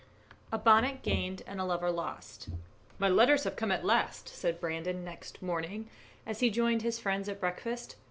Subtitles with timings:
[0.51, 2.49] A Bonnet Gained And A Lover Lost
[2.97, 5.91] "My letters have come at last," said Brandon, next morning,
[6.25, 7.97] as he joined his friends at breakfast.